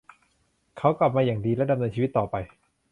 [0.77, 2.35] เขากลับมาอย่างดีและดำเนินชีวิตต่อไป